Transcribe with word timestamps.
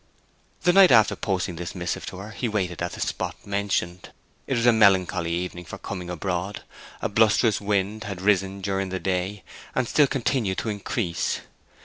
The 0.63 0.73
night 0.73 0.89
after 0.91 1.15
posting 1.15 1.57
this 1.57 1.75
missive 1.75 2.07
to 2.07 2.17
her 2.17 2.31
he 2.31 2.49
waited 2.49 2.81
at 2.81 2.93
the 2.93 2.99
spot 2.99 3.35
mentioned. 3.45 4.09
It 4.47 4.55
was 4.57 4.65
a 4.65 4.73
melancholy 4.73 5.31
evening 5.31 5.63
for 5.65 5.77
coming 5.77 6.09
abroad. 6.09 6.63
A 7.03 7.07
blusterous 7.07 7.61
wind 7.61 8.05
had 8.05 8.19
risen 8.19 8.61
during 8.61 8.89
the 8.89 8.99
day, 8.99 9.43
and 9.75 9.87
still 9.87 10.07
continued 10.07 10.57
to 10.57 10.69
increase. 10.69 11.41